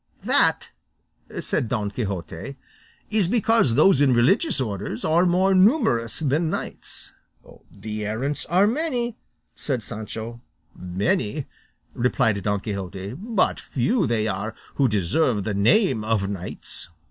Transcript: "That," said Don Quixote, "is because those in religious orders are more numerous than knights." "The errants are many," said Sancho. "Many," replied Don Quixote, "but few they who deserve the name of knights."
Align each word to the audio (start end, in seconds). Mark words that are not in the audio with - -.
"That," 0.23 0.71
said 1.41 1.69
Don 1.69 1.91
Quixote, 1.91 2.55
"is 3.11 3.27
because 3.27 3.75
those 3.75 4.01
in 4.01 4.15
religious 4.15 4.59
orders 4.59 5.05
are 5.05 5.27
more 5.27 5.53
numerous 5.53 6.17
than 6.17 6.49
knights." 6.49 7.13
"The 7.69 8.03
errants 8.07 8.47
are 8.47 8.65
many," 8.65 9.15
said 9.55 9.83
Sancho. 9.83 10.41
"Many," 10.75 11.45
replied 11.93 12.41
Don 12.41 12.61
Quixote, 12.61 13.13
"but 13.15 13.59
few 13.59 14.07
they 14.07 14.27
who 14.73 14.87
deserve 14.87 15.43
the 15.43 15.53
name 15.53 16.03
of 16.03 16.27
knights." 16.27 16.89